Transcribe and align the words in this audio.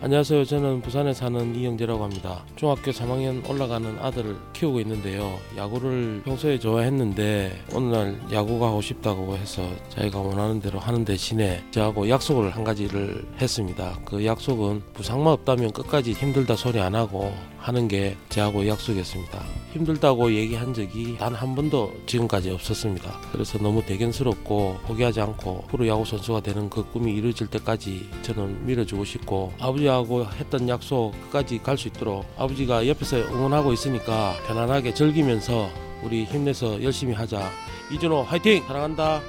안녕하세요. 0.00 0.44
저는 0.44 0.80
부산에 0.80 1.12
사는 1.12 1.56
이영재라고 1.56 2.04
합니다. 2.04 2.44
중학교 2.54 2.92
3학년 2.92 3.48
올라가는 3.50 3.98
아들을 3.98 4.36
키우고 4.52 4.78
있는데요. 4.82 5.40
야구를 5.56 6.22
평소에 6.24 6.60
좋아했는데 6.60 7.64
어느 7.74 7.92
날 7.92 8.20
야구가 8.32 8.68
하고 8.68 8.80
싶다고 8.80 9.36
해서 9.36 9.68
자기가 9.88 10.20
원하는 10.20 10.60
대로 10.60 10.78
하는 10.78 11.04
대신에 11.04 11.64
저하고 11.72 12.08
약속을 12.08 12.50
한 12.50 12.62
가지를 12.62 13.26
했습니다. 13.40 13.98
그 14.04 14.24
약속은 14.24 14.82
부상만 14.94 15.32
없다면 15.32 15.72
끝까지 15.72 16.12
힘들다 16.12 16.54
소리 16.54 16.78
안 16.78 16.94
하고 16.94 17.32
하는 17.58 17.88
게 17.88 18.16
저하고 18.28 18.68
약속이었습니다. 18.68 19.44
힘들다고 19.72 20.32
얘기한 20.32 20.72
적이 20.72 21.16
단 21.18 21.34
한 21.34 21.54
번도 21.54 21.92
지금까지 22.06 22.50
없었습니다. 22.50 23.18
그래서 23.32 23.58
너무 23.58 23.84
대견스럽고 23.84 24.78
포기하지 24.86 25.20
않고 25.20 25.64
프로 25.68 25.86
야구 25.88 26.04
선수가 26.04 26.40
되는 26.40 26.70
그 26.70 26.84
꿈이 26.90 27.12
이루어질 27.14 27.48
때까지 27.48 28.08
저는 28.22 28.64
밀어주고 28.64 29.04
싶고 29.04 29.52
아버지 29.58 29.87
하고 29.94 30.26
했던 30.26 30.68
약속 30.68 31.12
끝까지 31.30 31.58
갈 31.62 31.76
수 31.76 31.88
있도록 31.88 32.24
아버지가 32.36 32.86
옆에서 32.88 33.16
응원하고 33.18 33.72
있으니까 33.72 34.34
편안하게 34.46 34.94
즐기면서 34.94 35.68
우리 36.02 36.24
힘내서 36.24 36.82
열심히 36.82 37.12
하자. 37.14 37.50
이준호 37.90 38.22
화이팅! 38.22 38.62
사랑한다. 38.66 39.20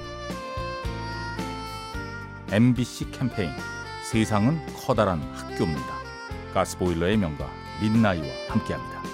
MBC 2.52 3.12
캠페인 3.12 3.52
세상은 4.12 4.60
커다란 4.76 5.22
학교입니다. 5.34 6.00
가스보일러의 6.54 7.18
명가 7.18 7.48
민나이와 7.82 8.26
함께합니다. 8.50 9.09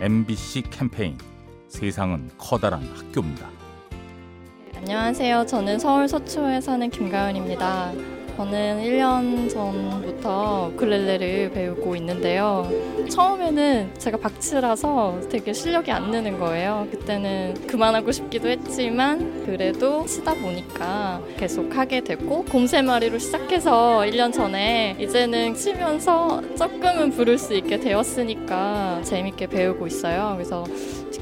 MBC 0.00 0.62
캠페인 0.70 1.18
세상은 1.66 2.30
커다란 2.38 2.84
학교입니다. 2.94 3.50
안녕하세요. 4.76 5.44
저는 5.46 5.80
서울 5.80 6.06
서초에 6.08 6.60
사는 6.60 6.88
김가연입니다. 6.88 7.90
저는 8.38 8.84
1년 8.84 9.50
전부터 9.50 10.70
우쿨렐레를 10.72 11.50
배우고 11.50 11.96
있는데요. 11.96 12.70
처음에는 13.10 13.94
제가 13.98 14.16
박치라서 14.18 15.22
되게 15.28 15.52
실력이 15.52 15.90
안 15.90 16.12
느는 16.12 16.38
거예요. 16.38 16.86
그때는 16.88 17.66
그만하고 17.66 18.12
싶기도 18.12 18.46
했지만 18.46 19.44
그래도 19.44 20.06
치다 20.06 20.34
보니까 20.34 21.20
계속 21.36 21.76
하게 21.76 22.00
됐고 22.00 22.44
곰새마리로 22.44 23.18
시작해서 23.18 24.04
1년 24.06 24.32
전에 24.32 24.94
이제는 25.00 25.54
치면서 25.54 26.40
조금은 26.56 27.10
부를 27.10 27.38
수 27.38 27.54
있게 27.54 27.80
되었으니까 27.80 29.00
재밌게 29.02 29.48
배우고 29.48 29.88
있어요. 29.88 30.34
그래서 30.36 30.62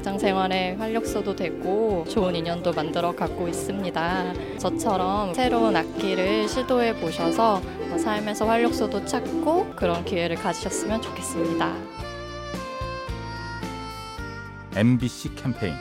직장 0.07 0.19
생활에 0.19 0.75
활력소도 0.75 1.35
되고 1.35 2.05
좋은 2.07 2.33
인연도 2.33 2.71
만들어 2.71 3.13
가고 3.13 3.49
있습니다. 3.49 4.57
저처럼 4.57 5.33
새로운 5.33 5.75
악기를 5.75 6.47
시도해 6.47 7.01
보셔서 7.01 7.61
삶에서 7.97 8.47
활력소도 8.47 9.05
찾고 9.05 9.71
그런 9.75 10.05
기회를 10.05 10.37
가지셨으면 10.37 11.01
좋겠습니다. 11.01 11.75
MBC 14.75 15.35
캠페인 15.35 15.73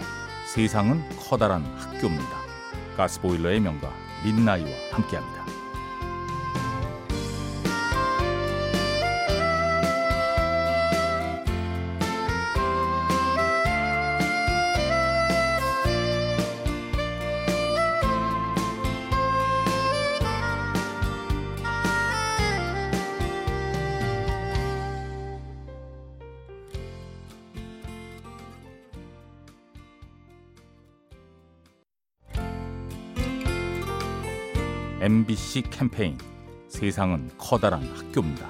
세상은 0.53 1.09
커다란 1.29 1.63
학교입니다. 1.77 2.37
가스보일러의 2.97 3.61
명가 3.61 3.93
민나이와 4.25 4.69
함께합니다. 4.91 5.36
MBC 34.99 35.65
캠페인 35.71 36.17
세상은 36.69 37.31
커다란 37.37 37.83
학교입니다. 37.83 38.49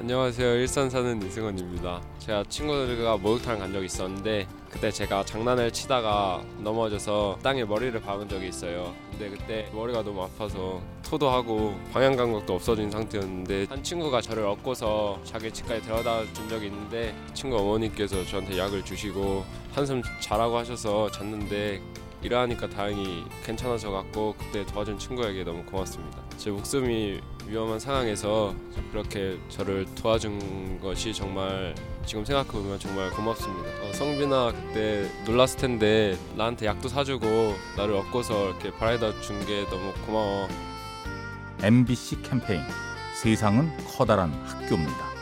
안녕하세요. 0.00 0.56
일산 0.56 0.90
사는 0.90 1.22
이승원입니다. 1.22 2.02
제가 2.18 2.42
친구들과 2.48 3.16
목욕탕 3.18 3.60
간 3.60 3.72
적이 3.72 3.86
있었는데 3.86 4.48
그때 4.68 4.90
제가 4.90 5.24
장난을 5.24 5.70
치다가 5.70 6.42
넘어져서 6.58 7.38
땅에 7.44 7.64
머리를 7.64 8.00
박은 8.00 8.28
적이 8.28 8.48
있어요. 8.48 8.92
근데 9.12 9.30
그때 9.30 9.70
머리가 9.72 10.02
너무 10.02 10.24
아파서 10.24 10.82
토도 11.04 11.30
하고 11.30 11.78
방향 11.92 12.16
감각도 12.16 12.54
없어진 12.54 12.90
상태였는데 12.90 13.66
한 13.68 13.84
친구가 13.84 14.20
저를 14.20 14.44
업고서 14.44 15.20
자기 15.22 15.52
집까지 15.52 15.82
데려다 15.82 16.24
준 16.32 16.48
적이 16.48 16.66
있는데 16.66 17.14
친구 17.34 17.56
어머니께서 17.58 18.24
저한테 18.24 18.58
약을 18.58 18.84
주시고 18.84 19.44
한숨 19.72 20.02
자라고 20.18 20.56
하셔서 20.56 21.08
잤는데 21.12 21.80
일어나니까 22.22 22.68
다행히 22.68 23.24
괜찮아져 23.44 23.90
갖고 23.90 24.34
그때 24.38 24.64
도와준 24.66 24.98
친구에게 24.98 25.44
너무 25.44 25.62
고맙습니다. 25.64 26.18
제 26.36 26.50
목숨이 26.50 27.20
위험한 27.46 27.78
상황에서 27.80 28.54
그렇게 28.92 29.38
저를 29.48 29.86
도와준 29.96 30.80
것이 30.80 31.12
정말 31.12 31.74
지금 32.06 32.24
생각해보면 32.24 32.78
정말 32.78 33.10
고맙습니다. 33.10 33.68
어, 33.82 33.92
성빈아 33.92 34.52
그때 34.52 35.10
놀랐을 35.26 35.58
텐데 35.58 36.16
나한테 36.36 36.66
약도 36.66 36.88
사주고 36.88 37.26
나를 37.76 37.94
업고서 37.96 38.50
이렇게 38.50 38.70
바라다 38.72 39.20
준 39.20 39.42
게 39.46 39.64
너무 39.68 39.92
고마워. 40.06 40.48
MBC 41.62 42.22
캠페인 42.22 42.62
세상은 43.20 43.70
커다란 43.96 44.32
학교입니다. 44.44 45.12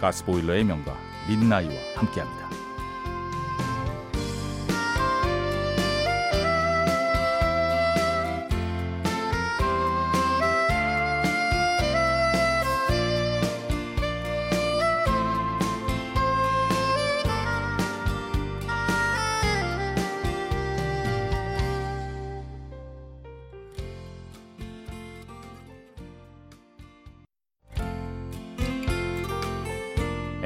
가스보일러의 0.00 0.64
명가 0.64 0.96
민나이와 1.28 1.72
함께합니다. 1.96 2.48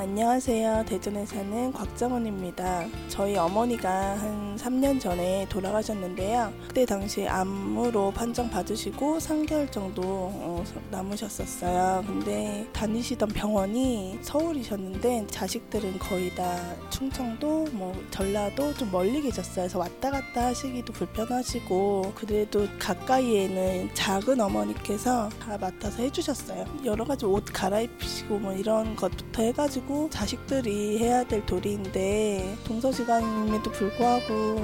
아, 0.00 0.02
안녕하세요. 0.02 0.86
대전에 0.86 1.26
사는 1.26 1.72
곽정원입니다. 1.74 2.86
저희 3.08 3.36
어머니가 3.36 4.16
한 4.16 4.56
3년 4.56 4.98
전에 4.98 5.46
돌아가셨는데요. 5.50 6.50
그때 6.68 6.86
당시 6.86 7.28
암으로 7.28 8.10
판정 8.12 8.48
받으시고 8.48 9.18
3개월 9.18 9.70
정도 9.70 10.02
어, 10.02 10.64
남으셨었어요. 10.90 12.04
근데 12.06 12.66
다니시던 12.72 13.28
병원이 13.28 14.20
서울이셨는데 14.22 15.26
자식들은 15.26 15.98
거의 15.98 16.34
다 16.34 16.56
충청도, 16.88 17.66
뭐 17.72 17.92
전라도 18.10 18.72
좀 18.72 18.90
멀리 18.90 19.20
계셨어요. 19.20 19.66
그래서 19.66 19.78
왔다 19.78 20.10
갔다 20.10 20.46
하시기도 20.46 20.94
불편하시고 20.94 22.12
그래도 22.14 22.66
가까이에는 22.78 23.90
작은 23.92 24.40
어머니께서 24.40 25.28
다 25.40 25.58
맡아서 25.58 26.02
해주셨어요. 26.02 26.64
여러 26.86 27.04
가지 27.04 27.26
옷 27.26 27.44
갈아입히시고 27.52 28.38
뭐 28.38 28.54
이런 28.54 28.96
것부터 28.96 29.42
해가지고 29.42 29.89
자식들이 30.10 30.98
해야 30.98 31.24
될 31.24 31.44
도리인데 31.46 32.56
동서 32.64 32.92
시간임에도 32.92 33.70
불구하고 33.72 34.56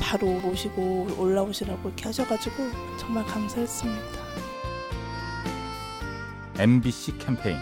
바로 0.00 0.26
모시고 0.40 1.16
올라오시라고 1.18 1.88
이렇게 1.88 2.04
하셔가지고 2.04 2.56
정말 2.98 3.24
감사했습니다. 3.24 4.18
MBC 6.58 7.18
캠페인 7.18 7.58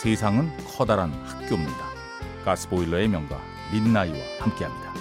세상은 0.00 0.50
커다란 0.66 1.12
학교입니다. 1.24 1.92
가스보일러의 2.44 3.08
명가 3.08 3.40
민나이와 3.72 4.18
함께합니다. 4.40 4.91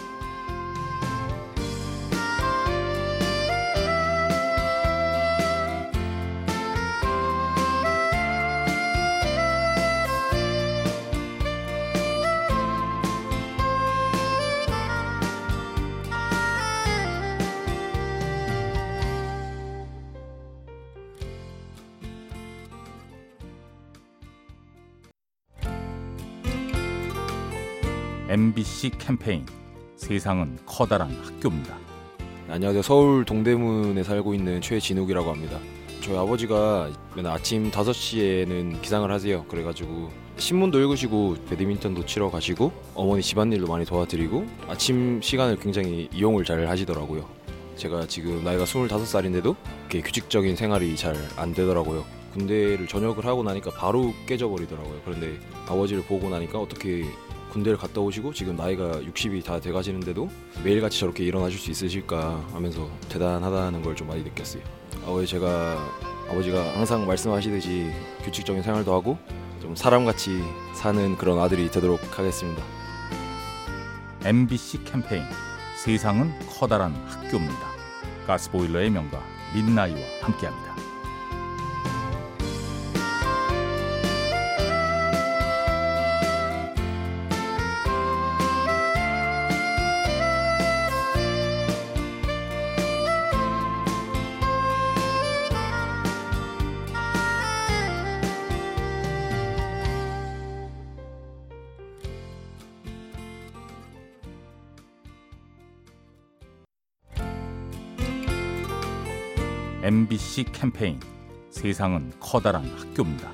MBC 28.31 28.91
캠페인 28.97 29.45
세상은 29.97 30.57
커다란 30.65 31.11
학교입니다. 31.21 31.77
안녕하세요. 32.47 32.81
서울 32.81 33.25
동대문에 33.25 34.03
살고 34.03 34.33
있는 34.33 34.61
최진욱이라고 34.61 35.29
합니다. 35.29 35.59
저희 35.99 36.15
아버지가 36.15 36.91
맨날 37.13 37.33
아침 37.33 37.69
5시에는 37.69 38.81
기상을 38.81 39.11
하세요. 39.11 39.43
그래가지고 39.49 40.11
신문도 40.37 40.79
읽으시고 40.79 41.39
배드민턴도 41.49 42.05
치러 42.05 42.31
가시고 42.31 42.71
어머니 42.95 43.21
집안일도 43.21 43.67
많이 43.67 43.83
도와드리고 43.83 44.47
아침 44.69 45.21
시간을 45.21 45.57
굉장히 45.57 46.07
이용을 46.13 46.45
잘 46.45 46.65
하시더라고요. 46.69 47.27
제가 47.75 48.07
지금 48.07 48.45
나이가 48.45 48.63
25살인데도 48.63 49.57
이렇게 49.89 49.99
규칙적인 49.99 50.55
생활이 50.55 50.95
잘 50.95 51.17
안 51.35 51.53
되더라고요. 51.53 52.05
군대를 52.31 52.87
전역을 52.87 53.25
하고 53.25 53.43
나니까 53.43 53.71
바로 53.71 54.13
깨져버리더라고요. 54.25 55.01
그런데 55.03 55.37
아버지를 55.67 56.03
보고 56.03 56.29
나니까 56.29 56.59
어떻게 56.59 57.03
군대를 57.51 57.77
갔다 57.77 57.99
오시고 58.01 58.33
지금 58.33 58.55
나이가 58.55 58.91
60이 59.01 59.43
다 59.43 59.59
돼가시는데도 59.59 60.29
매일같이 60.63 60.99
저렇게 60.99 61.23
일어나실 61.25 61.59
수 61.59 61.69
있으실까 61.71 62.47
하면서 62.53 62.89
대단하다는 63.09 63.81
걸 63.83 63.91
좀 63.95 64.07
많이 64.07 64.23
느꼈어요. 64.23 64.63
아버지 65.05 65.27
제가 65.27 65.77
아버지가 66.29 66.77
항상 66.77 67.05
말씀하시듯이 67.05 67.91
규칙적인 68.23 68.63
생활도 68.63 68.93
하고 68.93 69.17
좀 69.61 69.75
사람같이 69.75 70.41
사는 70.73 71.17
그런 71.17 71.39
아들이 71.39 71.69
되도록 71.69 71.99
하겠습니다. 72.17 72.63
MBC 74.23 74.85
캠페인 74.85 75.23
세상은 75.83 76.31
커다란 76.47 76.93
학교입니다. 77.07 77.71
가스보일러의 78.27 78.89
명가 78.91 79.21
민나이와 79.53 79.99
함께합니다. 80.21 80.70
MBC 109.83 110.43
캠페인 110.51 110.99
세상은 111.49 112.13
커다란 112.19 112.63
학교입니다. 112.77 113.31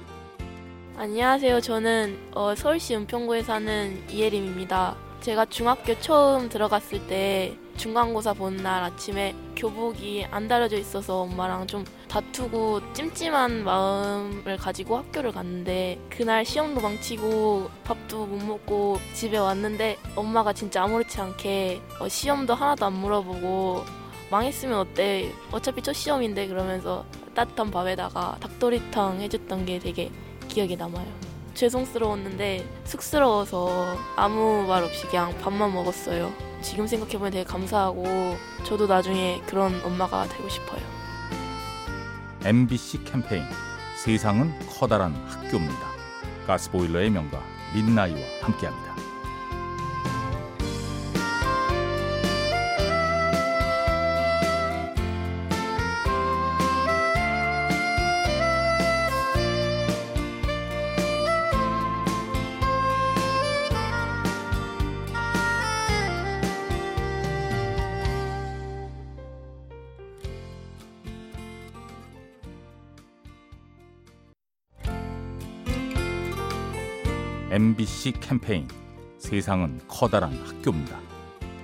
안녕하세요. 0.95 1.59
저는 1.59 2.17
어, 2.31 2.55
서울시 2.55 2.95
은평구에 2.95 3.43
사는 3.43 4.01
이예림입니다. 4.09 4.95
제가 5.19 5.45
중학교 5.47 5.99
처음 5.99 6.47
들어갔을 6.47 7.05
때 7.07 7.57
중간고사 7.75 8.33
보는 8.33 8.63
날 8.63 8.81
아침에 8.81 9.35
교복이 9.57 10.25
안 10.31 10.47
다려져 10.47 10.77
있어서 10.77 11.23
엄마랑 11.23 11.67
좀 11.67 11.83
다투고 12.07 12.93
찜찜한 12.93 13.65
마음을 13.65 14.55
가지고 14.55 14.97
학교를 14.99 15.33
갔는데 15.33 15.99
그날 16.09 16.45
시험도 16.45 16.79
망치고 16.79 17.69
밥도 17.83 18.25
못 18.25 18.45
먹고 18.45 18.99
집에 19.13 19.37
왔는데 19.37 19.97
엄마가 20.15 20.53
진짜 20.53 20.83
아무렇지 20.83 21.19
않게 21.19 21.81
어, 21.99 22.07
시험도 22.07 22.55
하나도 22.55 22.85
안 22.85 22.93
물어보고 22.93 23.96
망했으면 24.29 24.79
어때 24.79 25.31
어차피 25.51 25.81
첫 25.81 25.93
시험인데 25.93 26.47
그러면서 26.47 27.05
따뜻한 27.33 27.71
밥에다가 27.71 28.37
닭도리탕 28.39 29.21
해줬던 29.21 29.65
게 29.65 29.79
되게 29.79 30.11
기억에 30.47 30.75
남아요. 30.75 31.07
죄송스러웠는데 31.53 32.67
쑥스러워서 32.85 33.95
아무 34.15 34.65
말 34.67 34.83
없이 34.83 35.07
그냥 35.07 35.35
밥만 35.39 35.73
먹었어요. 35.73 36.31
지금 36.61 36.87
생각해보면 36.87 37.31
되게 37.31 37.43
감사하고 37.43 38.05
저도 38.63 38.87
나중에 38.87 39.41
그런 39.47 39.79
엄마가 39.83 40.27
되고 40.27 40.47
싶어요. 40.49 40.81
MBC 42.43 43.03
캠페인 43.05 43.43
세상은 44.03 44.53
커다란 44.67 45.15
학교입니다. 45.27 45.87
가스보일러의 46.45 47.09
명가 47.09 47.41
민나이와 47.73 48.19
함께합니다. 48.41 49.06
MBC 77.57 78.13
캠페인 78.21 78.67
세상은 79.17 79.79
커다란 79.87 80.31
학교입니다. 80.45 80.99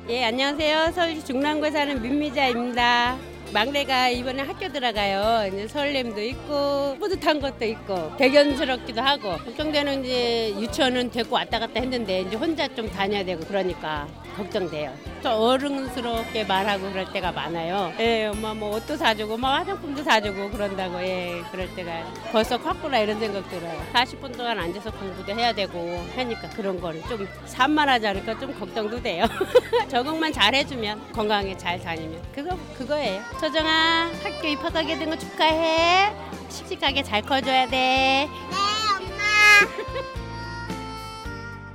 예, 0.09 0.23
안녕하세요. 0.23 0.91
서울시 0.91 1.23
중랑구에 1.23 1.69
사는 1.69 2.01
민미자입니다. 2.01 3.15
막내가 3.53 4.09
이번에 4.09 4.41
학교 4.41 4.69
들어가요. 4.69 5.47
이제 5.49 5.67
설렘도 5.67 6.19
있고 6.19 6.97
뿌듯한 6.97 7.39
것도 7.39 7.65
있고 7.65 8.17
대견스럽기도 8.17 9.01
하고 9.01 9.37
걱정되는 9.37 10.03
이제 10.03 10.55
유치원은 10.59 11.11
데리고 11.11 11.35
왔다 11.35 11.59
갔다 11.59 11.79
했는데 11.79 12.21
이제 12.21 12.37
혼자 12.37 12.67
좀 12.69 12.89
다녀야 12.89 13.23
되고 13.23 13.45
그러니까 13.45 14.07
걱정돼요. 14.33 14.93
좀 15.21 15.31
어른스럽게 15.31 16.43
말하고 16.45 16.91
그럴 16.91 17.11
때가 17.13 17.31
많아요. 17.31 17.93
예, 17.99 18.25
엄마 18.25 18.53
뭐 18.53 18.75
옷도 18.75 18.97
사주고 18.97 19.37
뭐 19.37 19.49
화장품도 19.51 20.03
사주고 20.03 20.49
그런다고 20.51 21.01
예, 21.01 21.41
그럴 21.51 21.73
때가 21.75 22.03
벌써 22.31 22.57
컸구나 22.57 22.99
이런 22.99 23.19
생각 23.19 23.49
들어요. 23.49 23.81
40분 23.93 24.35
동안 24.35 24.59
앉아서 24.59 24.91
공부도 24.91 25.33
해야 25.33 25.53
되고 25.53 26.03
하니까 26.15 26.49
그런 26.49 26.79
거는 26.81 27.01
좀 27.07 27.27
산만하지 27.45 28.07
않을까 28.07 28.37
좀 28.39 28.53
걱정도 28.59 29.01
돼요. 29.01 29.25
적응만 29.89 30.33
잘 30.33 30.53
해주면 30.55 31.11
건강하게 31.13 31.57
잘 31.57 31.79
다니면 31.79 32.21
그거 32.33 32.57
그거예요. 32.77 33.21
서정아 33.39 34.11
학교 34.23 34.47
입학하게 34.47 34.97
된 34.97 35.09
거 35.09 35.17
축하해. 35.17 36.11
씩씩하게 36.49 37.03
잘 37.03 37.21
커줘야 37.21 37.67
돼. 37.67 38.27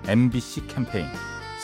MBC 0.06 0.66
캠페인 0.74 1.06